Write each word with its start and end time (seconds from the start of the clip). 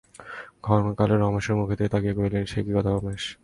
ক্ষণকাল 0.63 1.09
রমেশের 1.15 1.55
মুখের 1.57 1.77
দিকে 1.79 1.91
তাকাইয়া 1.93 2.17
কহিলেন, 2.17 2.43
সে 2.45 2.59
কী 2.65 2.71
কথা 2.77 2.89
রমেশ! 2.91 3.23